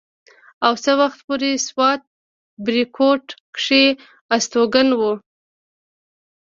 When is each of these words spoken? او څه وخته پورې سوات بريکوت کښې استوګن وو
او 0.65 0.73
څه 0.83 0.91
وخته 0.99 1.21
پورې 1.27 1.51
سوات 1.67 2.01
بريکوت 2.65 3.25
کښې 3.55 3.83
استوګن 4.35 4.89
وو 4.99 5.13